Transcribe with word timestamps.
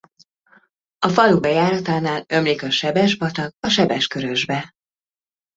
A 0.99 1.09
falu 1.09 1.39
bejáratánál 1.39 2.25
ömlik 2.27 2.63
a 2.63 2.69
Sebes-patak 2.71 3.55
a 3.59 3.67
Sebes-Körösbe. 3.69 4.75